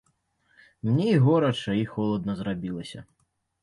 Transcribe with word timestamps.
Мне 0.85 1.05
і 1.13 1.21
горача, 1.27 1.79
і 1.83 1.87
холадна 1.95 2.33
зрабілася. 2.43 3.09